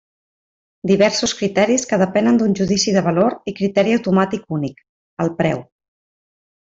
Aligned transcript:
Diversos 0.91 1.33
criteris 1.41 1.83
que 1.91 1.99
depenen 2.03 2.39
d'un 2.41 2.55
judici 2.61 2.93
de 2.95 3.03
valor 3.11 3.35
i 3.51 3.55
criteri 3.63 3.93
automàtic 3.99 4.49
únic: 4.57 4.81
el 5.27 5.31
preu. 5.43 5.61